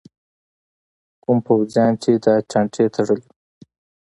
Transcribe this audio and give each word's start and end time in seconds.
کوم 1.23 1.37
پوځیان 1.47 1.93
چې 2.03 2.11
دا 2.23 2.35
چانټې 2.51 2.85
تړلي 2.95 3.25
وو. 3.27 3.33